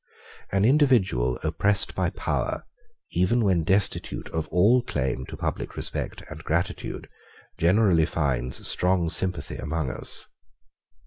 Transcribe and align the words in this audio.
An 0.51 0.65
individual 0.65 1.37
oppressed 1.43 1.93
by 1.93 2.09
power, 2.09 2.65
even 3.11 3.43
when 3.43 3.63
destitute 3.63 4.27
of 4.29 4.47
all 4.47 4.81
claim 4.81 5.27
to 5.27 5.37
public 5.37 5.75
respect 5.77 6.23
and 6.27 6.43
gratitude, 6.43 7.07
generally 7.59 8.07
finds 8.07 8.67
strong 8.67 9.11
sympathy 9.11 9.57
among 9.57 9.91
us. 9.91 10.25